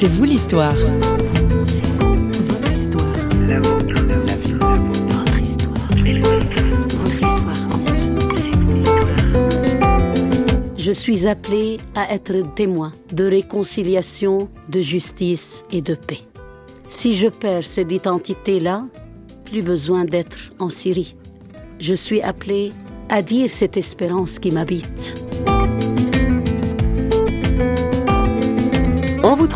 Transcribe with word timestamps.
C'est 0.00 0.06
vous 0.06 0.22
l'histoire. 0.22 0.76
Je 10.76 10.92
suis 10.92 11.26
appelée 11.26 11.78
à 11.96 12.14
être 12.14 12.54
témoin 12.54 12.92
de 13.10 13.24
réconciliation, 13.24 14.48
de 14.68 14.80
justice 14.80 15.64
et 15.72 15.82
de 15.82 15.96
paix. 15.96 16.20
Si 16.86 17.14
je 17.14 17.26
perds 17.26 17.66
cette 17.66 17.90
identité-là, 17.90 18.86
plus 19.46 19.62
besoin 19.62 20.04
d'être 20.04 20.52
en 20.60 20.68
Syrie. 20.68 21.16
Je 21.80 21.94
suis 21.94 22.22
appelée 22.22 22.72
à 23.08 23.20
dire 23.20 23.50
cette 23.50 23.76
espérance 23.76 24.38
qui 24.38 24.52
m'habite. 24.52 25.17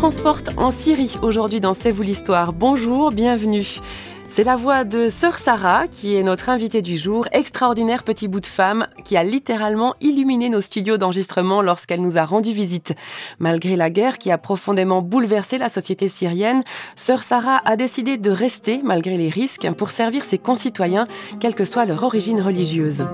Transporte 0.03 0.49
en 0.57 0.69
Syrie 0.71 1.15
aujourd'hui 1.21 1.61
dans 1.61 1.73
C'est 1.73 1.91
vous 1.91 2.01
l'histoire. 2.01 2.51
Bonjour, 2.51 3.11
bienvenue. 3.11 3.79
C'est 4.27 4.43
la 4.43 4.57
voix 4.57 4.83
de 4.83 5.07
Sœur 5.07 5.37
Sarah 5.37 5.87
qui 5.87 6.13
est 6.13 6.23
notre 6.23 6.49
invitée 6.49 6.81
du 6.81 6.97
jour, 6.97 7.25
extraordinaire 7.31 8.03
petit 8.03 8.27
bout 8.27 8.41
de 8.41 8.45
femme 8.45 8.87
qui 9.05 9.15
a 9.15 9.23
littéralement 9.23 9.95
illuminé 10.01 10.49
nos 10.49 10.59
studios 10.59 10.97
d'enregistrement 10.97 11.61
lorsqu'elle 11.61 12.01
nous 12.01 12.17
a 12.17 12.25
rendu 12.25 12.51
visite. 12.51 12.93
Malgré 13.39 13.77
la 13.77 13.89
guerre 13.89 14.17
qui 14.17 14.29
a 14.29 14.37
profondément 14.37 15.01
bouleversé 15.01 15.57
la 15.57 15.69
société 15.69 16.09
syrienne, 16.09 16.65
Sœur 16.97 17.23
Sarah 17.23 17.61
a 17.63 17.77
décidé 17.77 18.17
de 18.17 18.29
rester 18.29 18.81
malgré 18.83 19.15
les 19.15 19.29
risques 19.29 19.71
pour 19.71 19.91
servir 19.91 20.25
ses 20.25 20.37
concitoyens, 20.37 21.07
quelle 21.39 21.55
que 21.55 21.63
soit 21.63 21.85
leur 21.85 22.03
origine 22.03 22.41
religieuse. 22.41 23.05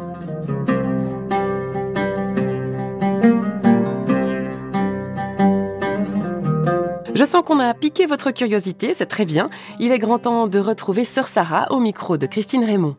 Je 7.19 7.25
sens 7.25 7.43
qu'on 7.45 7.59
a 7.59 7.73
piqué 7.73 8.05
votre 8.05 8.31
curiosité, 8.31 8.93
c'est 8.93 9.05
très 9.05 9.25
bien. 9.25 9.49
Il 9.77 9.91
est 9.91 9.99
grand 9.99 10.19
temps 10.19 10.47
de 10.47 10.57
retrouver 10.57 11.03
Sœur 11.03 11.27
Sarah 11.27 11.69
au 11.69 11.81
micro 11.81 12.15
de 12.15 12.25
Christine 12.25 12.63
Raymond. 12.63 12.95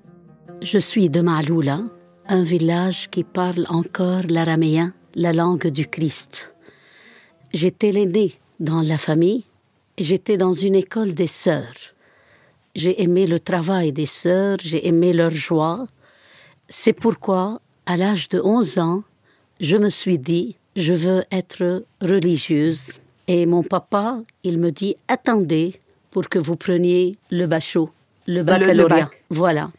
Je 0.60 0.76
suis 0.76 1.08
de 1.08 1.22
Maloula, 1.22 1.80
un 2.28 2.42
village 2.42 3.08
qui 3.08 3.24
parle 3.24 3.64
encore 3.70 4.20
l'araméen, 4.28 4.92
la 5.14 5.32
langue 5.32 5.68
du 5.68 5.86
Christ. 5.86 6.54
J'étais 7.54 7.92
l'aînée 7.92 8.34
dans 8.58 8.82
la 8.82 8.98
famille 8.98 9.44
j'étais 9.96 10.36
dans 10.36 10.52
une 10.52 10.74
école 10.74 11.14
des 11.14 11.26
sœurs. 11.26 11.94
J'ai 12.74 13.02
aimé 13.02 13.26
le 13.26 13.40
travail 13.40 13.90
des 13.90 14.04
sœurs, 14.04 14.58
j'ai 14.60 14.86
aimé 14.86 15.14
leur 15.14 15.30
joie. 15.30 15.86
C'est 16.68 16.92
pourquoi, 16.92 17.62
à 17.86 17.96
l'âge 17.96 18.28
de 18.28 18.38
11 18.38 18.78
ans, 18.80 19.02
je 19.60 19.78
me 19.78 19.88
suis 19.88 20.18
dit, 20.18 20.56
je 20.76 20.92
veux 20.92 21.24
être 21.32 21.84
religieuse. 22.02 23.00
Et 23.26 23.46
mon 23.46 23.62
papa, 23.62 24.20
il 24.42 24.58
me 24.58 24.70
dit 24.70 24.96
attendez 25.08 25.80
pour 26.10 26.28
que 26.28 26.38
vous 26.38 26.56
preniez 26.56 27.16
le 27.30 27.46
bachot, 27.46 27.90
le 28.26 28.42
baccalauréat. 28.42 29.10
Voilà. 29.30 29.70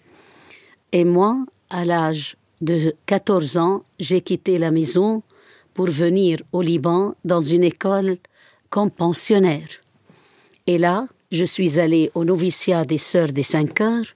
Et 0.91 1.03
moi, 1.03 1.45
à 1.69 1.85
l'âge 1.85 2.37
de 2.61 2.93
14 3.05 3.57
ans, 3.57 3.83
j'ai 3.99 4.21
quitté 4.21 4.57
la 4.57 4.71
maison 4.71 5.23
pour 5.73 5.87
venir 5.87 6.39
au 6.51 6.61
Liban 6.61 7.15
dans 7.25 7.41
une 7.41 7.63
école 7.63 8.17
comme 8.69 8.91
pensionnaire. 8.91 9.69
Et 10.67 10.77
là, 10.77 11.07
je 11.31 11.45
suis 11.45 11.79
allée 11.79 12.11
au 12.13 12.23
noviciat 12.25 12.85
des 12.85 12.97
Sœurs 12.97 13.31
des 13.31 13.43
Cinq 13.43 13.81
Heures 13.81 14.15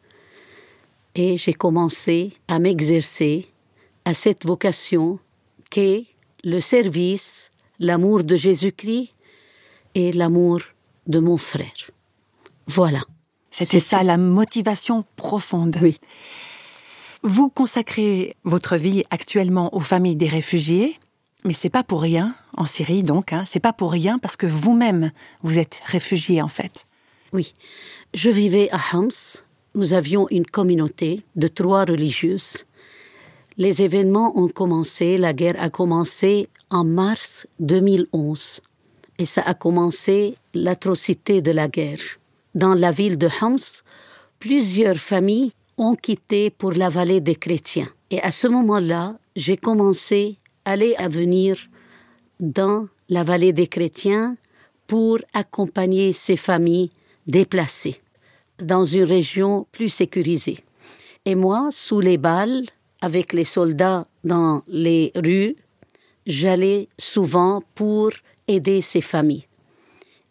et 1.15 1.37
j'ai 1.37 1.53
commencé 1.53 2.33
à 2.47 2.59
m'exercer 2.59 3.47
à 4.03 4.13
cette 4.13 4.45
vocation 4.45 5.19
qu'est 5.69 6.05
le 6.43 6.59
service, 6.59 7.51
l'amour 7.79 8.23
de 8.23 8.35
Jésus-Christ 8.35 9.14
et 9.95 10.11
l'amour 10.11 10.59
de 11.07 11.19
mon 11.19 11.37
frère. 11.37 11.89
Voilà. 12.67 13.01
C'était 13.49 13.79
ça 13.79 14.03
la 14.03 14.17
motivation 14.17 15.05
profonde. 15.15 15.77
Oui. 15.81 15.99
Vous 17.23 17.49
consacrez 17.49 18.35
votre 18.43 18.75
vie 18.75 19.03
actuellement 19.09 19.73
aux 19.73 19.79
familles 19.79 20.17
des 20.17 20.27
réfugiés, 20.27 20.99
mais 21.45 21.53
c'est 21.53 21.69
pas 21.69 21.83
pour 21.83 22.01
rien 22.01 22.35
en 22.55 22.65
Syrie 22.65 23.01
donc. 23.01 23.33
Hein, 23.33 23.45
c'est 23.47 23.59
pas 23.59 23.73
pour 23.73 23.91
rien 23.91 24.19
parce 24.19 24.35
que 24.35 24.45
vous-même 24.45 25.11
vous 25.41 25.57
êtes 25.57 25.81
réfugié 25.85 26.41
en 26.41 26.49
fait. 26.49 26.85
Oui, 27.33 27.53
je 28.13 28.29
vivais 28.29 28.69
à 28.71 28.79
Homs. 28.93 29.09
Nous 29.73 29.93
avions 29.93 30.27
une 30.29 30.45
communauté 30.45 31.21
de 31.35 31.47
trois 31.47 31.85
religieuses. 31.85 32.65
Les 33.57 33.81
événements 33.81 34.37
ont 34.37 34.47
commencé, 34.47 35.17
la 35.17 35.33
guerre 35.33 35.59
a 35.59 35.69
commencé 35.69 36.49
en 36.69 36.83
mars 36.83 37.47
2011 37.59 38.61
et 39.17 39.25
ça 39.25 39.41
a 39.41 39.53
commencé 39.53 40.35
l'atrocité 40.53 41.41
de 41.41 41.51
la 41.51 41.67
guerre. 41.67 41.99
Dans 42.53 42.73
la 42.73 42.91
ville 42.91 43.17
de 43.17 43.29
Homs, 43.41 43.83
plusieurs 44.39 44.97
familles 44.97 45.51
ont 45.77 45.95
quitté 45.95 46.49
pour 46.49 46.71
la 46.71 46.89
vallée 46.89 47.21
des 47.21 47.35
chrétiens. 47.35 47.89
Et 48.11 48.21
à 48.21 48.31
ce 48.31 48.47
moment-là, 48.47 49.17
j'ai 49.35 49.57
commencé 49.57 50.37
à 50.63 50.71
aller 50.71 50.95
à 50.97 51.07
venir 51.07 51.57
dans 52.39 52.87
la 53.09 53.23
vallée 53.23 53.53
des 53.53 53.67
chrétiens 53.67 54.37
pour 54.87 55.19
accompagner 55.33 56.13
ces 56.13 56.37
familles 56.37 56.91
déplacées 57.27 58.01
dans 58.59 58.85
une 58.85 59.03
région 59.03 59.67
plus 59.71 59.89
sécurisée. 59.89 60.59
Et 61.25 61.35
moi, 61.35 61.69
sous 61.71 61.99
les 61.99 62.17
balles, 62.17 62.63
avec 63.01 63.33
les 63.33 63.43
soldats 63.43 64.07
dans 64.23 64.63
les 64.67 65.11
rues, 65.15 65.55
j'allais 66.25 66.87
souvent 66.97 67.61
pour 67.75 68.11
aider 68.47 68.81
ces 68.81 69.01
familles. 69.01 69.47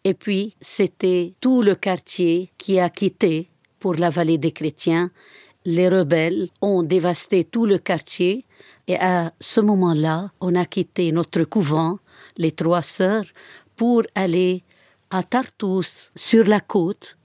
Et 0.03 0.13
puis, 0.13 0.55
c'était 0.61 1.33
tout 1.41 1.61
le 1.61 1.75
quartier 1.75 2.51
qui 2.57 2.79
a 2.79 2.89
quitté 2.89 3.49
pour 3.79 3.95
la 3.95 4.09
vallée 4.09 4.37
des 4.37 4.51
chrétiens. 4.51 5.11
Les 5.65 5.89
rebelles 5.89 6.49
ont 6.61 6.83
dévasté 6.83 7.43
tout 7.43 7.65
le 7.65 7.79
quartier 7.79 8.45
et 8.87 8.97
à 8.97 9.33
ce 9.39 9.61
moment-là, 9.61 10.31
on 10.39 10.53
a 10.55 10.65
quitté 10.65 11.11
notre 11.11 11.43
couvent, 11.43 11.97
les 12.37 12.51
trois 12.51 12.83
sœurs, 12.83 13.25
pour 13.75 14.03
aller 14.13 14.63
à 15.09 15.23
Tartus, 15.23 16.11
sur 16.15 16.45
la 16.45 16.59
côte. 16.59 17.17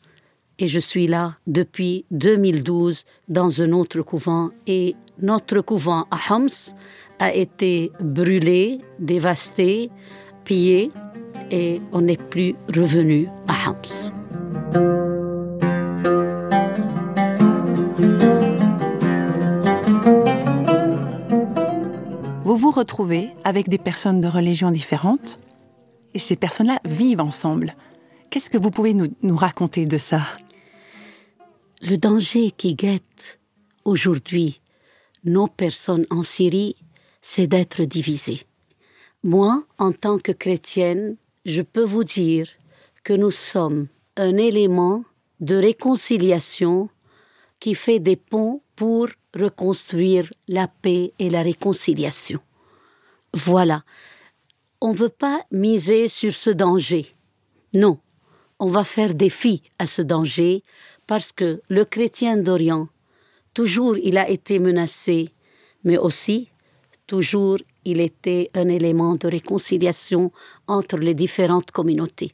Et 0.58 0.66
je 0.68 0.80
suis 0.80 1.06
là 1.06 1.36
depuis 1.46 2.04
2012 2.10 3.04
dans 3.28 3.62
un 3.62 3.72
autre 3.72 4.00
couvent. 4.02 4.50
Et 4.66 4.94
notre 5.20 5.60
couvent 5.60 6.06
à 6.10 6.18
Homs 6.30 6.72
a 7.18 7.34
été 7.34 7.92
brûlé, 8.00 8.80
dévasté 8.98 9.90
pillé 10.44 10.90
et 11.50 11.80
on 11.92 12.02
n'est 12.02 12.16
plus 12.16 12.54
revenu 12.74 13.28
à 13.48 13.70
Homs. 13.70 14.12
Vous 22.44 22.56
vous 22.56 22.70
retrouvez 22.70 23.30
avec 23.44 23.68
des 23.68 23.78
personnes 23.78 24.20
de 24.20 24.28
religions 24.28 24.70
différentes 24.70 25.38
et 26.14 26.18
ces 26.18 26.36
personnes-là 26.36 26.80
vivent 26.84 27.20
ensemble. 27.20 27.76
Qu'est-ce 28.30 28.50
que 28.50 28.58
vous 28.58 28.70
pouvez 28.70 28.94
nous, 28.94 29.08
nous 29.22 29.36
raconter 29.36 29.86
de 29.86 29.98
ça? 29.98 30.22
Le 31.82 31.96
danger 31.96 32.50
qui 32.50 32.74
guette 32.74 33.40
aujourd'hui 33.84 34.60
nos 35.24 35.46
personnes 35.46 36.06
en 36.10 36.22
Syrie, 36.22 36.76
c'est 37.22 37.46
d'être 37.46 37.82
divisées. 37.82 38.40
Moi, 39.22 39.64
en 39.76 39.92
tant 39.92 40.18
que 40.18 40.32
chrétienne, 40.32 41.16
je 41.44 41.60
peux 41.60 41.84
vous 41.84 42.04
dire 42.04 42.48
que 43.04 43.12
nous 43.12 43.30
sommes 43.30 43.88
un 44.16 44.38
élément 44.38 45.04
de 45.40 45.56
réconciliation 45.56 46.88
qui 47.58 47.74
fait 47.74 47.98
des 47.98 48.16
ponts 48.16 48.62
pour 48.76 49.08
reconstruire 49.38 50.32
la 50.48 50.68
paix 50.68 51.12
et 51.18 51.28
la 51.28 51.42
réconciliation. 51.42 52.40
Voilà. 53.34 53.84
On 54.80 54.92
ne 54.92 54.96
veut 54.96 55.10
pas 55.10 55.44
miser 55.50 56.08
sur 56.08 56.32
ce 56.32 56.48
danger. 56.48 57.14
Non, 57.74 57.98
on 58.58 58.66
va 58.66 58.84
faire 58.84 59.12
filles 59.28 59.62
à 59.78 59.86
ce 59.86 60.00
danger 60.00 60.62
parce 61.06 61.30
que 61.30 61.60
le 61.68 61.84
chrétien 61.84 62.38
d'Orient, 62.38 62.88
toujours 63.52 63.98
il 63.98 64.16
a 64.16 64.30
été 64.30 64.58
menacé, 64.58 65.28
mais 65.84 65.98
aussi 65.98 66.48
toujours 67.06 67.58
il 67.84 68.00
était 68.00 68.50
un 68.54 68.68
élément 68.68 69.14
de 69.14 69.28
réconciliation 69.28 70.32
entre 70.66 70.96
les 70.98 71.14
différentes 71.14 71.70
communautés. 71.70 72.32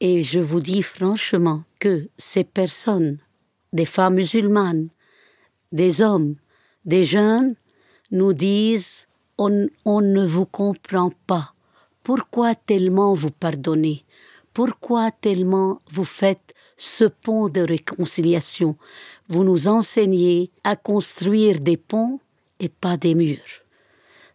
Et 0.00 0.22
je 0.22 0.40
vous 0.40 0.60
dis 0.60 0.82
franchement 0.82 1.64
que 1.78 2.08
ces 2.18 2.44
personnes, 2.44 3.18
des 3.72 3.86
femmes 3.86 4.16
musulmanes, 4.16 4.88
des 5.72 6.02
hommes, 6.02 6.36
des 6.84 7.04
jeunes, 7.04 7.54
nous 8.10 8.32
disent 8.32 9.06
on, 9.38 9.68
ne 10.00 10.24
vous 10.24 10.46
comprend 10.46 11.10
pas. 11.26 11.54
Pourquoi 12.02 12.54
tellement 12.54 13.12
vous 13.14 13.30
pardonnez? 13.30 14.04
Pourquoi 14.52 15.10
tellement 15.10 15.82
vous 15.90 16.04
faites 16.04 16.54
ce 16.78 17.04
pont 17.04 17.48
de 17.48 17.60
réconciliation? 17.60 18.76
Vous 19.28 19.44
nous 19.44 19.68
enseignez 19.68 20.50
à 20.64 20.76
construire 20.76 21.60
des 21.60 21.76
ponts 21.76 22.20
et 22.60 22.68
pas 22.68 22.96
des 22.96 23.14
murs. 23.14 23.65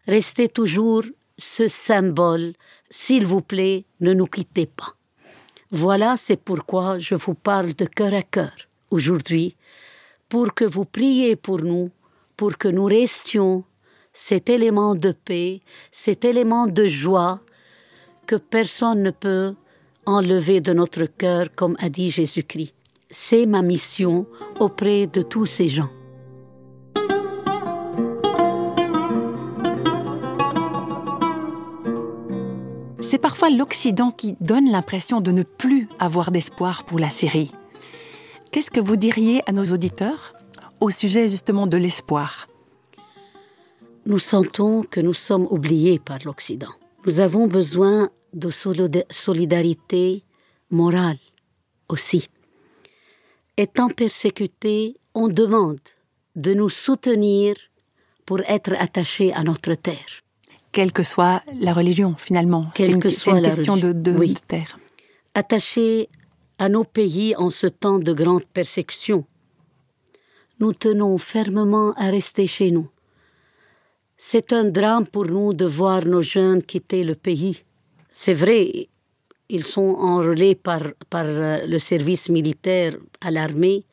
Restez 0.07 0.50
toujours 0.50 1.03
ce 1.38 1.68
symbole. 1.68 2.53
S'il 2.89 3.25
vous 3.25 3.42
plaît, 3.42 3.86
ne 4.00 4.13
nous 4.13 4.25
quittez 4.25 4.65
pas. 4.65 4.95
Voilà, 5.71 6.18
c'est 6.18 6.39
pourquoi 6.39 6.98
je 6.98 7.15
vous 7.15 7.33
parle 7.33 7.74
de 7.74 7.86
cœur 7.86 8.13
à 8.13 8.24
cœur 8.24 8.51
aujourd'hui, 8.89 9.56
pour 10.27 10.53
que 10.53 10.65
vous 10.65 10.86
priez 10.86 11.36
pour 11.36 11.62
nous, 11.62 11.92
pour 12.36 12.57
que 12.57 12.68
nous 12.68 12.86
restions 12.86 13.63
cet 14.13 14.50
élément 14.50 14.95
de 14.95 15.13
paix, 15.13 15.62
cet 15.92 16.25
élément 16.25 16.68
de 16.68 16.88
joie 16.88 17.39
que 18.25 18.36
personne 18.36 19.01
ne 19.04 19.12
peut 19.12 19.56
enlever 20.06 20.62
de 20.62 20.74
notre 20.74 21.06
cœur, 21.06 21.47
comme 21.56 21.77
a 21.80 21.89
dit 21.89 22.09
Jésus-Christ. 22.09 22.74
C'est 23.09 23.45
ma 23.45 23.62
mission 23.62 24.25
auprès 24.59 25.07
de 25.07 25.21
tous 25.21 25.45
ces 25.45 25.69
gens. 25.69 25.89
l'Occident 33.49 34.11
qui 34.11 34.35
donne 34.39 34.69
l'impression 34.69 35.21
de 35.21 35.31
ne 35.31 35.43
plus 35.43 35.88
avoir 35.99 36.31
d'espoir 36.31 36.85
pour 36.85 36.99
la 36.99 37.09
Syrie. 37.09 37.51
Qu'est-ce 38.51 38.71
que 38.71 38.79
vous 38.79 38.97
diriez 38.97 39.41
à 39.49 39.51
nos 39.51 39.71
auditeurs 39.71 40.33
au 40.79 40.89
sujet 40.89 41.29
justement 41.29 41.67
de 41.67 41.77
l'espoir? 41.77 42.47
Nous 44.05 44.19
sentons 44.19 44.83
que 44.83 44.99
nous 44.99 45.13
sommes 45.13 45.47
oubliés 45.49 45.99
par 45.99 46.19
l'Occident. 46.25 46.71
Nous 47.05 47.19
avons 47.19 47.47
besoin 47.47 48.09
de 48.33 48.49
solidarité 49.09 50.23
morale 50.69 51.19
aussi. 51.89 52.29
Étant 53.57 53.89
persécutés, 53.89 54.97
on 55.13 55.27
demande 55.27 55.79
de 56.35 56.53
nous 56.53 56.69
soutenir 56.69 57.55
pour 58.25 58.39
être 58.41 58.73
attachés 58.79 59.33
à 59.33 59.44
notre 59.44 59.73
terre 59.73 60.21
quelle 60.71 60.91
que 60.91 61.03
soit 61.03 61.41
la 61.59 61.73
religion 61.73 62.15
finalement. 62.18 62.68
Quelle 62.73 63.00
que 63.00 63.09
soit 63.09 63.38
une 63.38 63.44
question 63.44 63.77
de, 63.77 63.91
de, 63.91 64.33
terre. 64.47 64.79
Attachés 65.33 66.09
à 66.57 66.69
nos 66.69 66.83
pays 66.83 67.35
en 67.35 67.50
ce 67.50 67.68
temps 67.68 68.00
de 68.00 68.13
grande 68.13 68.45
persécution, 68.45 69.25
nous 70.59 70.73
tenons 70.73 71.18
fermement 71.18 71.94
à 71.94 72.09
rester 72.09 72.47
chez 72.47 72.71
nous. 72.71 72.88
C'est 74.18 74.53
un 74.53 74.65
drame 74.65 75.07
pour 75.07 75.25
nous 75.25 75.53
de 75.53 75.65
voir 75.65 76.06
nos 76.06 76.21
jeunes 76.21 76.62
quitter 76.62 77.03
le 77.03 77.15
pays. 77.15 77.63
C'est 78.12 78.33
vrai, 78.33 78.89
ils 79.50 79.63
sont 79.65 79.95
enrôlés 80.12 80.56
par, 80.56 80.83
par 81.09 81.25
euh, 81.25 81.65
le 81.65 81.79
service 81.79 82.29
militaire 82.29 82.95
à 83.19 83.31
l'armée, 83.31 83.83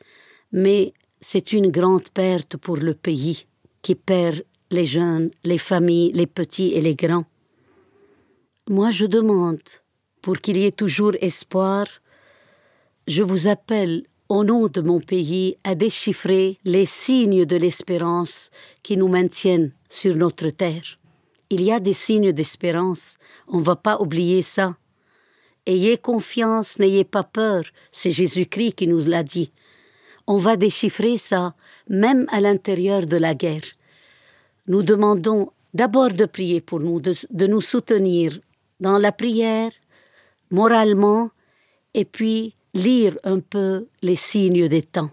mais 0.51 0.93
c'est 1.19 1.51
une 1.51 1.71
grande 1.71 2.09
perte 2.09 2.57
pour 2.57 2.77
le 2.77 2.93
pays 2.93 3.45
qui 3.81 3.95
perd 3.95 4.43
les 4.71 4.85
jeunes, 4.85 5.31
les 5.43 5.57
familles, 5.57 6.11
les 6.13 6.27
petits 6.27 6.73
et 6.73 6.81
les 6.81 6.95
grands. 6.95 7.25
Moi, 8.69 8.91
je 8.91 9.05
demande, 9.05 9.61
pour 10.21 10.37
qu'il 10.37 10.57
y 10.57 10.65
ait 10.65 10.71
toujours 10.71 11.13
espoir, 11.21 11.87
je 13.07 13.23
vous 13.23 13.47
appelle, 13.47 14.03
au 14.27 14.43
nom 14.43 14.67
de 14.67 14.81
mon 14.81 14.99
pays, 14.99 15.57
à 15.63 15.73
déchiffrer 15.73 16.59
les 16.63 16.85
signes 16.85 17.45
de 17.45 17.55
l'espérance 17.55 18.51
qui 18.83 18.95
nous 18.95 19.07
maintiennent 19.07 19.71
sur 19.89 20.15
notre 20.15 20.49
terre. 20.49 20.99
Il 21.49 21.63
y 21.63 21.71
a 21.71 21.79
des 21.79 21.93
signes 21.93 22.31
d'espérance, 22.31 23.17
on 23.47 23.57
ne 23.57 23.63
va 23.63 23.75
pas 23.75 23.99
oublier 23.99 24.43
ça. 24.43 24.77
Ayez 25.65 25.97
confiance, 25.97 26.77
n'ayez 26.77 27.05
pas 27.05 27.23
peur, 27.23 27.63
c'est 27.91 28.11
Jésus-Christ 28.11 28.73
qui 28.73 28.87
nous 28.87 29.03
l'a 29.05 29.23
dit. 29.23 29.51
On 30.27 30.35
va 30.35 30.57
déchiffrer 30.57 31.17
ça, 31.17 31.55
même 31.87 32.27
à 32.29 32.39
l'intérieur 32.39 33.07
de 33.07 33.17
la 33.17 33.33
guerre 33.33 33.63
nous 34.69 34.83
demandons 34.83 35.51
d'abord 35.73 36.13
de 36.13 36.25
prier 36.25 36.61
pour 36.61 36.79
nous, 36.79 37.01
de, 37.01 37.47
nous 37.47 37.59
soutenir 37.59 38.39
dans 38.79 38.99
la 38.99 39.11
prière, 39.11 39.71
moralement, 40.51 41.31
et 41.93 42.05
puis 42.05 42.53
lire 42.75 43.17
un 43.23 43.39
peu 43.39 43.87
les 44.03 44.15
signes 44.15 44.67
des 44.67 44.83
temps, 44.83 45.09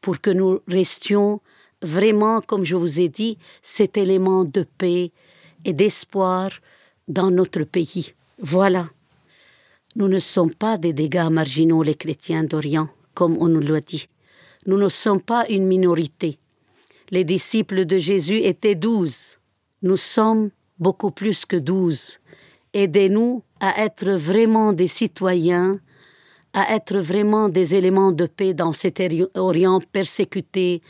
pour 0.00 0.20
que 0.20 0.30
nous 0.30 0.60
restions 0.66 1.40
vraiment, 1.82 2.40
comme 2.40 2.64
je 2.64 2.74
vous 2.74 3.00
ai 3.00 3.08
dit, 3.10 3.36
cet 3.62 3.98
élément 3.98 4.44
de 4.44 4.66
paix 4.78 5.12
et 5.66 5.74
d'espoir 5.74 6.50
dans 7.06 7.30
notre 7.30 7.64
pays. 7.64 8.14
Voilà. 8.40 8.88
Nous 9.94 10.08
ne 10.08 10.20
sommes 10.20 10.54
pas 10.54 10.78
des 10.78 10.94
dégâts 10.94 11.28
marginaux, 11.30 11.82
les 11.82 11.96
chrétiens 11.96 12.44
d'Orient, 12.44 12.88
comme 13.12 13.36
on 13.38 13.48
nous 13.48 13.60
l'a 13.60 13.82
dit. 13.82 14.08
Nous 14.66 14.78
ne 14.78 14.88
sommes 14.88 15.20
pas 15.20 15.46
une 15.48 15.66
minorité. 15.66 16.38
Les 17.12 17.24
disciples 17.24 17.86
de 17.86 17.98
Jésus 17.98 18.38
étaient 18.38 18.76
douze. 18.76 19.38
Nous 19.82 19.96
sommes 19.96 20.50
beaucoup 20.78 21.10
plus 21.10 21.44
que 21.44 21.56
douze. 21.56 22.20
Aidez-nous 22.72 23.42
à 23.58 23.82
être 23.82 24.10
vraiment 24.12 24.72
des 24.72 24.86
citoyens, 24.86 25.80
à 26.52 26.74
être 26.76 26.98
vraiment 26.98 27.48
des 27.48 27.74
éléments 27.74 28.12
de 28.12 28.26
paix 28.26 28.54
dans 28.54 28.72
cet 28.72 29.02
Orient 29.34 29.80
persécuté. 29.92 30.82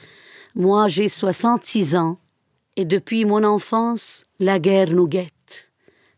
Moi, 0.54 0.88
j'ai 0.88 1.08
66 1.08 1.96
ans 1.96 2.18
et 2.76 2.84
depuis 2.84 3.24
mon 3.24 3.42
enfance, 3.42 4.24
la 4.38 4.58
guerre 4.58 4.90
nous 4.90 5.08
guette. 5.08 5.70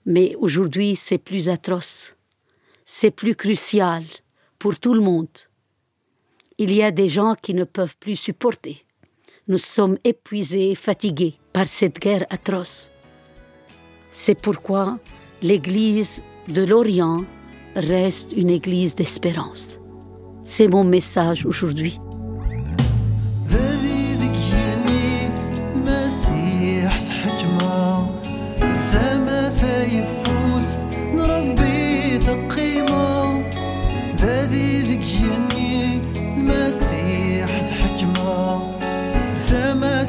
Mais 0.05 0.35
aujourd'hui, 0.37 0.97
c'est 0.97 1.19
plus 1.19 1.49
atroce. 1.49 2.17
C'est 2.85 3.13
plus 3.13 3.37
crucial 3.37 4.03
pour 4.59 4.79
tout 4.79 4.95
le 4.95 5.01
monde. 5.01 5.29
Il 6.59 6.75
y 6.75 6.83
a 6.83 6.91
des 6.91 7.09
gens 7.09 7.37
qui 7.41 7.55
ne 7.55 7.65
peuvent 7.65 7.97
plus 7.99 8.17
supporter. 8.17 8.85
Nous 9.53 9.59
sommes 9.59 9.99
épuisés, 10.03 10.75
fatigués 10.75 11.35
par 11.53 11.67
cette 11.67 11.99
guerre 11.99 12.25
atroce. 12.31 12.91
C'est 14.11 14.35
pourquoi 14.35 14.99
l'Église 15.43 16.23
de 16.49 16.65
l'Orient 16.65 17.27
reste 17.77 18.33
une 18.35 18.49
Église 18.49 18.95
d'espérance. 18.95 19.79
C'est 20.43 20.69
mon 20.69 20.85
message 20.85 21.45
aujourd'hui. 21.45 22.01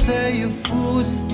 سيف 0.06 0.72
وسط 0.74 1.24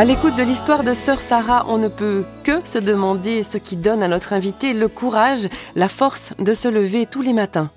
À 0.00 0.04
l'écoute 0.06 0.34
de 0.34 0.42
l'histoire 0.42 0.82
de 0.82 0.94
Sœur 0.94 1.20
Sarah, 1.20 1.66
on 1.68 1.76
ne 1.76 1.88
peut 1.88 2.24
que 2.42 2.66
se 2.66 2.78
demander 2.78 3.42
ce 3.42 3.58
qui 3.58 3.76
donne 3.76 4.02
à 4.02 4.08
notre 4.08 4.32
invité 4.32 4.72
le 4.72 4.88
courage, 4.88 5.46
la 5.74 5.88
force 5.88 6.32
de 6.38 6.54
se 6.54 6.68
lever 6.68 7.04
tous 7.04 7.20
les 7.20 7.34
matins. 7.34 7.70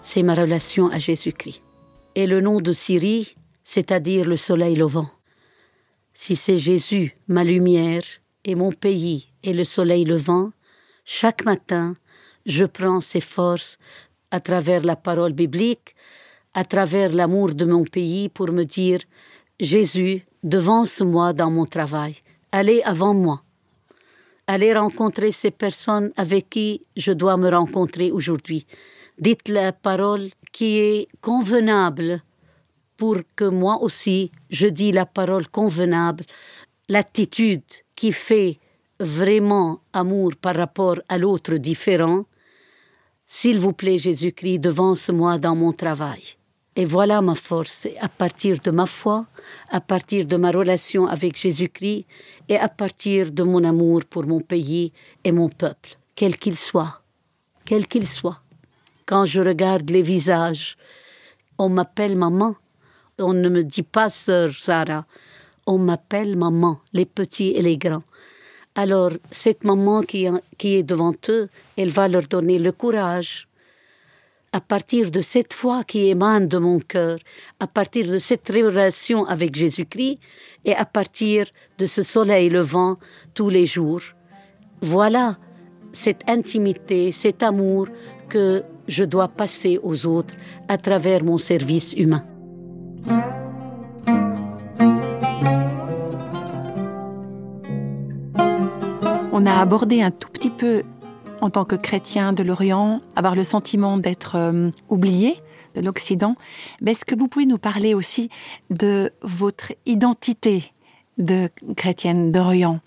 C'est 0.00 0.22
ma 0.22 0.34
relation 0.34 0.88
à 0.88 0.98
Jésus-Christ. 0.98 1.60
Et 2.14 2.26
le 2.26 2.40
nom 2.40 2.62
de 2.62 2.72
Syrie, 2.72 3.36
c'est-à-dire 3.64 4.24
le 4.24 4.36
soleil 4.36 4.76
levant. 4.76 5.10
Si 6.14 6.36
c'est 6.36 6.56
Jésus, 6.56 7.18
ma 7.26 7.44
lumière, 7.44 8.00
et 8.46 8.54
mon 8.54 8.72
pays, 8.72 9.28
et 9.42 9.52
le 9.52 9.64
soleil 9.64 10.06
levant, 10.06 10.52
chaque 11.04 11.44
matin, 11.44 11.96
je 12.46 12.64
prends 12.64 13.02
ces 13.02 13.20
forces 13.20 13.76
à 14.30 14.40
travers 14.40 14.84
la 14.84 14.96
parole 14.96 15.34
biblique, 15.34 15.94
à 16.54 16.64
travers 16.64 17.12
l'amour 17.12 17.52
de 17.52 17.66
mon 17.66 17.84
pays 17.84 18.30
pour 18.30 18.52
me 18.52 18.64
dire 18.64 19.00
Jésus, 19.60 20.24
devance-moi 20.42 21.32
dans 21.32 21.50
mon 21.50 21.66
travail, 21.66 22.16
allez 22.52 22.82
avant 22.82 23.14
moi. 23.14 23.42
Allez 24.46 24.72
rencontrer 24.72 25.30
ces 25.30 25.50
personnes 25.50 26.10
avec 26.16 26.48
qui 26.48 26.82
je 26.96 27.12
dois 27.12 27.36
me 27.36 27.50
rencontrer 27.50 28.10
aujourd'hui. 28.10 28.66
Dites 29.18 29.48
la 29.48 29.72
parole 29.72 30.30
qui 30.52 30.78
est 30.78 31.08
convenable 31.20 32.22
pour 32.96 33.16
que 33.36 33.44
moi 33.44 33.82
aussi 33.82 34.30
je 34.48 34.66
dis 34.66 34.90
la 34.90 35.04
parole 35.04 35.48
convenable, 35.48 36.24
l'attitude 36.88 37.62
qui 37.94 38.12
fait 38.12 38.58
vraiment 39.00 39.80
amour 39.92 40.32
par 40.40 40.56
rapport 40.56 40.98
à 41.08 41.18
l'autre 41.18 41.56
différent. 41.56 42.24
S'il 43.26 43.58
vous 43.58 43.74
plaît, 43.74 43.98
Jésus-Christ, 43.98 44.60
devance 44.60 45.10
moi 45.10 45.36
dans 45.38 45.54
mon 45.54 45.72
travail. 45.72 46.37
Et 46.78 46.84
voilà 46.84 47.20
ma 47.20 47.34
force, 47.34 47.88
à 48.00 48.08
partir 48.08 48.60
de 48.60 48.70
ma 48.70 48.86
foi, 48.86 49.26
à 49.68 49.80
partir 49.80 50.26
de 50.26 50.36
ma 50.36 50.52
relation 50.52 51.08
avec 51.08 51.36
Jésus-Christ 51.36 52.06
et 52.48 52.56
à 52.56 52.68
partir 52.68 53.32
de 53.32 53.42
mon 53.42 53.64
amour 53.64 54.04
pour 54.08 54.24
mon 54.24 54.40
pays 54.40 54.92
et 55.24 55.32
mon 55.32 55.48
peuple, 55.48 55.98
quel 56.14 56.36
qu'il 56.36 56.56
soit, 56.56 57.02
quel 57.64 57.88
qu'il 57.88 58.06
soit. 58.06 58.40
Quand 59.06 59.26
je 59.26 59.40
regarde 59.40 59.90
les 59.90 60.02
visages, 60.02 60.76
on 61.58 61.68
m'appelle 61.68 62.14
maman, 62.14 62.54
on 63.18 63.32
ne 63.32 63.48
me 63.48 63.64
dit 63.64 63.82
pas 63.82 64.08
sœur 64.08 64.54
Sarah, 64.54 65.04
on 65.66 65.78
m'appelle 65.78 66.36
maman, 66.36 66.78
les 66.92 67.06
petits 67.06 67.54
et 67.56 67.62
les 67.62 67.76
grands. 67.76 68.04
Alors, 68.76 69.10
cette 69.32 69.64
maman 69.64 70.02
qui, 70.02 70.28
qui 70.56 70.74
est 70.76 70.84
devant 70.84 71.14
eux, 71.28 71.48
elle 71.76 71.90
va 71.90 72.06
leur 72.06 72.28
donner 72.28 72.60
le 72.60 72.70
courage. 72.70 73.48
À 74.52 74.60
partir 74.60 75.10
de 75.10 75.20
cette 75.20 75.52
foi 75.52 75.84
qui 75.84 76.08
émane 76.08 76.48
de 76.48 76.58
mon 76.58 76.78
cœur, 76.78 77.18
à 77.60 77.66
partir 77.66 78.10
de 78.10 78.18
cette 78.18 78.48
relation 78.48 79.26
avec 79.26 79.54
Jésus-Christ 79.54 80.18
et 80.64 80.74
à 80.74 80.86
partir 80.86 81.46
de 81.78 81.84
ce 81.84 82.02
soleil 82.02 82.48
levant 82.48 82.96
tous 83.34 83.50
les 83.50 83.66
jours. 83.66 84.00
Voilà 84.80 85.36
cette 85.92 86.22
intimité, 86.28 87.12
cet 87.12 87.42
amour 87.42 87.88
que 88.28 88.62
je 88.86 89.04
dois 89.04 89.28
passer 89.28 89.78
aux 89.82 90.06
autres 90.06 90.34
à 90.68 90.78
travers 90.78 91.22
mon 91.22 91.36
service 91.36 91.92
humain. 91.92 92.24
On 99.32 99.46
a 99.46 99.60
abordé 99.60 100.02
un 100.02 100.10
tout 100.10 100.30
petit 100.30 100.50
peu, 100.50 100.82
en 101.40 101.50
tant 101.50 101.64
que 101.64 101.76
chrétien 101.76 102.32
de 102.32 102.42
l'Orient, 102.42 103.00
avoir 103.16 103.34
le 103.34 103.44
sentiment 103.44 103.96
d'être 103.96 104.36
euh, 104.36 104.70
oublié 104.88 105.34
de 105.74 105.80
l'Occident. 105.80 106.36
Mais 106.80 106.92
est-ce 106.92 107.04
que 107.04 107.14
vous 107.14 107.28
pouvez 107.28 107.46
nous 107.46 107.58
parler 107.58 107.94
aussi 107.94 108.30
de 108.70 109.10
votre 109.22 109.72
identité 109.86 110.72
de 111.18 111.48
chrétienne 111.76 112.32
d'Orient? 112.32 112.80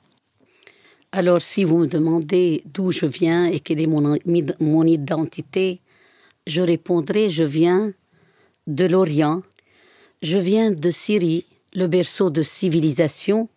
Alors, 1.12 1.42
si 1.42 1.64
vous 1.64 1.78
me 1.78 1.88
demandez 1.88 2.64
d'où 2.66 2.92
je 2.92 3.06
viens 3.06 3.46
et 3.46 3.60
quelle 3.60 3.82
est 3.82 3.88
mon, 3.88 4.18
mon 4.60 4.84
identité, 4.86 5.82
je 6.48 6.62
répondrai 6.62 7.30
je 7.30 7.44
viens 7.44 7.92
de 8.68 8.86
l'Orient, 8.86 9.42
je 10.22 10.38
viens 10.38 10.72
de 10.72 10.92
Syrie, 10.92 11.46
le 11.74 11.88
berceau 11.88 12.30
de 12.30 12.44
civilisation, 12.44 13.50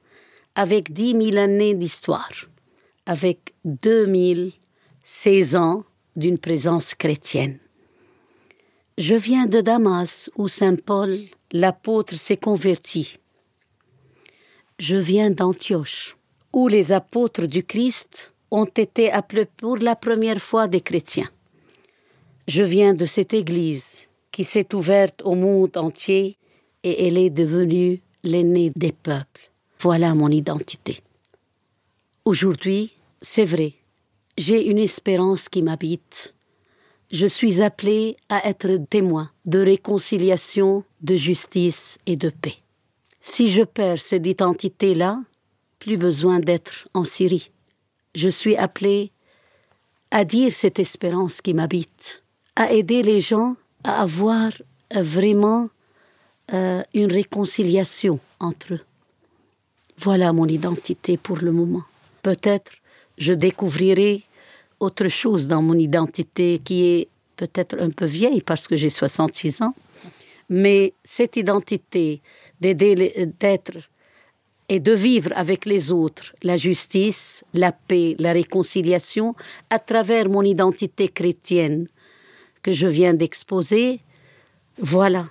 avec 0.57 0.93
dix 0.93 1.15
mille 1.15 1.39
années 1.39 1.75
d'histoire 1.75 2.31
avec 3.07 3.55
2016 5.05 5.57
ans 5.57 5.85
d'une 6.17 6.39
présence 6.39 6.95
chrétienne. 6.95 7.59
Je 8.97 9.15
viens 9.15 9.45
de 9.45 9.61
Damas 9.61 10.31
où 10.37 10.49
Saint 10.49 10.77
Paul, 10.77 11.19
l'apôtre, 11.53 12.15
s'est 12.15 12.39
converti. 12.39 13.19
Je 14.79 14.97
viens 14.97 15.31
d'Antioche 15.31 16.17
où 16.55 16.69
les 16.69 16.93
apôtres 16.93 17.47
du 17.47 17.65
Christ 17.65 18.33
ont 18.51 18.65
été 18.65 19.13
appelés 19.13 19.45
pour 19.45 19.77
la 19.77 19.95
première 19.95 20.41
fois 20.41 20.69
des 20.69 20.81
chrétiens. 20.81 21.31
Je 22.49 22.63
viens 22.63 22.95
de 22.95 23.05
cette 23.05 23.35
Église 23.35 24.09
qui 24.33 24.45
s'est 24.45 24.75
ouverte 24.75 25.21
au 25.23 25.35
monde 25.35 25.77
entier 25.77 26.39
et 26.83 27.07
elle 27.07 27.19
est 27.19 27.31
devenue 27.31 28.01
l'aînée 28.23 28.73
des 28.75 28.93
peuples. 28.93 29.51
Voilà 29.81 30.15
mon 30.15 30.31
identité. 30.31 31.01
Aujourd'hui, 32.25 32.95
c'est 33.21 33.45
vrai, 33.45 33.75
j'ai 34.37 34.69
une 34.69 34.79
espérance 34.79 35.49
qui 35.49 35.63
m'habite. 35.63 36.35
Je 37.11 37.27
suis 37.27 37.63
appelé 37.63 38.17
à 38.29 38.49
être 38.49 38.77
témoin 38.91 39.31
de 39.45 39.61
réconciliation, 39.61 40.85
de 41.03 41.17
justice 41.17 41.99
et 42.07 42.17
de 42.17 42.31
paix. 42.31 42.57
Si 43.21 43.49
je 43.49 43.63
perds 43.63 44.01
cette 44.01 44.27
identité-là, 44.27 45.21
plus 45.79 45.97
besoin 45.97 46.41
d'être 46.41 46.89
en 46.95 47.05
Syrie. 47.05 47.51
Je 48.15 48.29
suis 48.29 48.57
appelé 48.57 49.13
à 50.11 50.25
dire 50.25 50.53
cette 50.53 50.79
espérance 50.79 51.41
qui 51.41 51.55
m'habite, 51.55 52.23
à 52.57 52.73
aider 52.73 53.03
les 53.03 53.21
gens 53.21 53.57
à 53.83 54.03
avoir 54.03 54.53
vraiment 54.95 55.69
euh, 56.53 56.83
une 56.95 57.13
réconciliation 57.13 58.19
entre 58.41 58.75
eux. 58.75 58.81
Voilà 59.99 60.33
mon 60.33 60.47
identité 60.47 61.17
pour 61.17 61.37
le 61.39 61.53
moment. 61.53 61.85
Peut-être 62.23 62.73
je 63.19 63.33
découvrirai 63.35 64.23
autre 64.81 65.09
chose 65.09 65.47
dans 65.49 65.63
mon 65.63 65.79
identité 65.79 66.61
qui 66.65 66.85
est 66.85 67.09
peut-être 67.37 67.77
un 67.81 67.91
peu 67.91 68.05
vieille 68.05 68.43
parce 68.43 68.69
que 68.69 68.77
j'ai 68.77 68.91
66 68.91 69.63
ans, 69.63 69.75
mais 70.49 70.93
cette 71.05 71.37
identité 71.37 72.21
d'être 72.61 73.89
et 74.69 74.81
de 74.81 74.93
vivre 74.93 75.31
avec 75.35 75.67
les 75.67 75.93
autres 75.93 76.35
la 76.43 76.57
justice, 76.57 77.45
la 77.53 77.73
paix, 77.73 78.17
la 78.19 78.33
réconciliation 78.33 79.35
à 79.71 79.79
travers 79.79 80.29
mon 80.29 80.43
identité 80.43 81.09
chrétienne 81.09 81.89
que 82.63 82.73
je 82.73 82.87
viens 82.87 83.13
d'exposer, 83.13 84.01
voilà. 84.79 85.29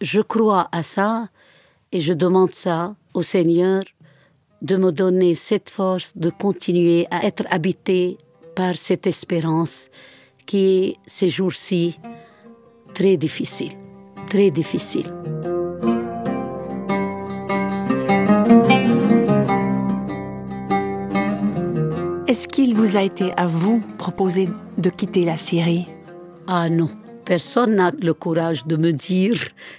Je 0.00 0.20
crois 0.20 0.68
à 0.72 0.82
ça 0.82 1.28
et 1.92 2.00
je 2.00 2.12
demande 2.12 2.54
ça 2.54 2.94
au 3.14 3.22
Seigneur 3.22 3.82
de 4.62 4.76
me 4.76 4.90
donner 4.92 5.34
cette 5.34 5.70
force 5.70 6.16
de 6.16 6.30
continuer 6.30 7.06
à 7.10 7.24
être 7.24 7.44
habité 7.50 8.18
par 8.54 8.76
cette 8.76 9.06
espérance 9.06 9.88
qui 10.46 10.58
est 10.58 10.96
ces 11.06 11.28
jours-ci 11.28 11.98
très 12.94 13.16
difficile, 13.16 13.72
très 14.28 14.50
difficile. 14.50 15.06
Est-ce 22.26 22.48
qu'il 22.48 22.74
vous 22.74 22.96
a 22.96 23.02
été 23.02 23.32
à 23.36 23.46
vous 23.46 23.80
proposé 23.98 24.48
de 24.78 24.90
quitter 24.90 25.24
la 25.24 25.36
Syrie? 25.36 25.86
Ah 26.46 26.68
non, 26.68 26.88
personne 27.24 27.76
n'a 27.76 27.92
le 28.00 28.14
courage 28.14 28.66
de 28.66 28.76
me 28.76 28.92
dire 28.92 29.36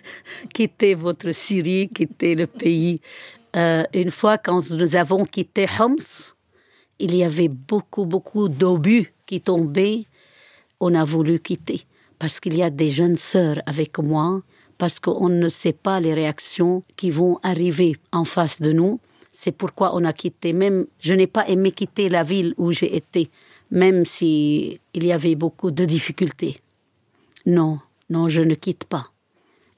quittez 0.54 0.94
votre 0.94 1.32
Syrie, 1.32 1.90
quittez 1.90 2.36
le 2.36 2.46
pays. 2.46 3.02
Euh, 3.56 3.84
une 3.94 4.12
fois, 4.12 4.38
quand 4.38 4.70
nous 4.70 4.96
avons 4.96 5.26
quitté 5.26 5.68
Homs, 5.80 6.34
il 7.00 7.16
y 7.16 7.24
avait 7.24 7.48
beaucoup, 7.48 8.06
beaucoup 8.06 8.50
d'obus 8.50 9.14
qui 9.26 9.42
tombaient. 9.42 10.06
On 10.80 10.94
a 10.94 11.04
voulu 11.04 11.40
quitter 11.40 11.86
parce 12.20 12.40
qu'il 12.40 12.56
y 12.56 12.64
a 12.64 12.70
des 12.70 12.90
jeunes 12.90 13.16
sœurs 13.16 13.62
avec 13.66 14.00
moi, 14.00 14.42
parce 14.78 15.00
qu'on 15.00 15.30
ne 15.30 15.50
sait 15.50 15.74
pas 15.74 16.00
les 16.00 16.14
réactions 16.14 16.84
qui 16.96 17.10
vont 17.10 17.40
arriver 17.44 17.96
en 18.12 18.26
face 18.26 18.62
de 18.62 18.72
nous. 18.72 19.00
C'est 19.32 19.52
pourquoi 19.52 19.96
on 19.96 20.04
a 20.04 20.14
quitté. 20.14 20.54
Même, 20.54 20.88
je 21.00 21.14
n'ai 21.14 21.28
pas 21.28 21.48
aimé 21.48 21.72
quitter 21.72 22.10
la 22.10 22.24
ville 22.24 22.54
où 22.58 22.72
j'ai 22.72 22.96
été, 22.96 23.30
même 23.70 24.04
si 24.06 24.80
il 24.94 25.06
y 25.06 25.12
avait 25.12 25.36
beaucoup 25.36 25.72
de 25.72 25.86
difficultés. 25.86 26.60
Non, 27.46 27.80
non, 28.10 28.30
je 28.30 28.42
ne 28.42 28.56
quitte 28.56 28.86
pas. 28.86 29.12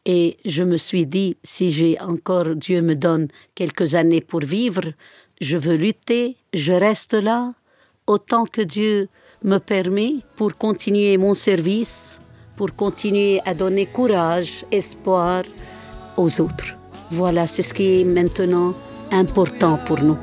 Et 0.05 0.37
je 0.45 0.63
me 0.63 0.77
suis 0.77 1.05
dit, 1.05 1.37
si 1.43 1.71
j'ai 1.71 1.99
encore, 1.99 2.55
Dieu 2.55 2.81
me 2.81 2.95
donne 2.95 3.27
quelques 3.55 3.95
années 3.95 4.21
pour 4.21 4.41
vivre, 4.41 4.93
je 5.41 5.57
veux 5.57 5.75
lutter, 5.75 6.37
je 6.53 6.73
reste 6.73 7.13
là, 7.13 7.53
autant 8.07 8.45
que 8.45 8.61
Dieu 8.61 9.07
me 9.43 9.57
permet 9.57 10.15
pour 10.35 10.55
continuer 10.57 11.17
mon 11.17 11.33
service, 11.33 12.19
pour 12.55 12.75
continuer 12.75 13.39
à 13.45 13.53
donner 13.53 13.85
courage, 13.85 14.65
espoir 14.71 15.43
aux 16.17 16.41
autres. 16.41 16.75
Voilà, 17.11 17.47
c'est 17.47 17.63
ce 17.63 17.73
qui 17.73 18.01
est 18.01 18.03
maintenant 18.03 18.73
important 19.11 19.79
pour 19.85 20.01
nous. 20.01 20.17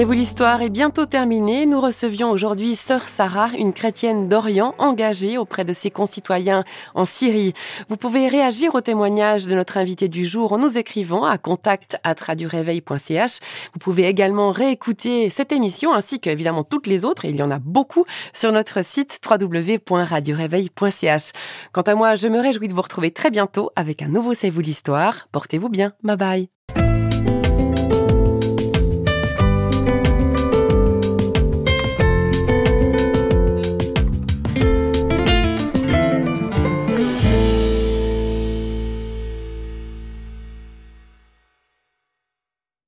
C'est 0.00 0.06
vous 0.06 0.12
l'histoire 0.12 0.62
est 0.62 0.70
bientôt 0.70 1.04
terminée. 1.04 1.66
Nous 1.66 1.78
recevions 1.78 2.30
aujourd'hui 2.30 2.74
Sœur 2.74 3.06
Sarah, 3.06 3.50
une 3.58 3.74
chrétienne 3.74 4.30
d'Orient 4.30 4.74
engagée 4.78 5.36
auprès 5.36 5.66
de 5.66 5.74
ses 5.74 5.90
concitoyens 5.90 6.64
en 6.94 7.04
Syrie. 7.04 7.52
Vous 7.90 7.98
pouvez 7.98 8.26
réagir 8.26 8.74
au 8.74 8.80
témoignage 8.80 9.44
de 9.44 9.54
notre 9.54 9.76
invité 9.76 10.08
du 10.08 10.24
jour 10.24 10.54
en 10.54 10.58
nous 10.58 10.78
écrivant 10.78 11.26
à 11.26 11.36
contact 11.36 11.98
Vous 12.02 13.78
pouvez 13.78 14.06
également 14.06 14.52
réécouter 14.52 15.28
cette 15.28 15.52
émission 15.52 15.92
ainsi 15.92 16.18
qu'évidemment 16.18 16.64
toutes 16.64 16.86
les 16.86 17.04
autres, 17.04 17.26
et 17.26 17.28
il 17.28 17.36
y 17.36 17.42
en 17.42 17.50
a 17.50 17.58
beaucoup, 17.58 18.06
sur 18.32 18.52
notre 18.52 18.82
site 18.82 19.20
www.radioréveil.ch. 19.30 21.32
Quant 21.72 21.82
à 21.82 21.94
moi, 21.94 22.14
je 22.14 22.28
me 22.28 22.40
réjouis 22.40 22.68
de 22.68 22.72
vous 22.72 22.80
retrouver 22.80 23.10
très 23.10 23.30
bientôt 23.30 23.70
avec 23.76 24.00
un 24.00 24.08
nouveau 24.08 24.32
C'est 24.32 24.48
vous 24.48 24.62
l'histoire. 24.62 25.28
Portez-vous 25.30 25.68
bien. 25.68 25.92
Bye 26.02 26.16
bye. 26.16 26.59